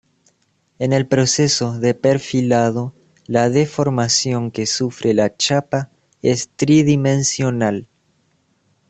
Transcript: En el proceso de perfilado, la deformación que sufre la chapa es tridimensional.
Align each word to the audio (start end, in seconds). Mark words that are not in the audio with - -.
En 0.79 0.93
el 0.93 1.05
proceso 1.07 1.79
de 1.79 1.93
perfilado, 1.93 2.95
la 3.27 3.51
deformación 3.51 4.49
que 4.49 4.65
sufre 4.65 5.13
la 5.13 5.37
chapa 5.37 5.91
es 6.23 6.49
tridimensional. 6.55 7.87